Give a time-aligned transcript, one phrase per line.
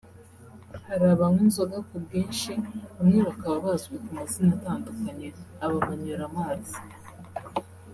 [0.87, 2.51] Hari abanywa inzoga ku bwinshi
[2.95, 5.27] bamwe bakaba bazwi ku mazina atandukanye
[5.65, 6.79] Abamanyuramazi